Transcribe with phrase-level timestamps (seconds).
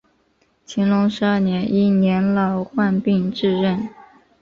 [0.65, 3.89] 乾隆十二年因年老患病致仕。